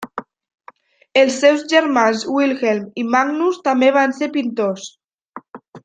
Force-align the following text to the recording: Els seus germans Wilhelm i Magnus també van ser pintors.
Els 1.23 1.35
seus 1.43 1.65
germans 1.75 2.23
Wilhelm 2.37 2.89
i 3.03 3.05
Magnus 3.17 3.63
també 3.71 3.93
van 4.01 4.17
ser 4.23 4.35
pintors. 4.41 4.91